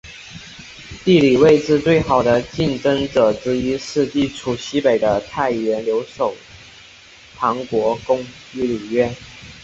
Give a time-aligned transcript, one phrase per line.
[1.05, 6.33] 地理位置最好的竞争者之一是地处西北的太原留守
[7.35, 9.15] 唐国公李渊。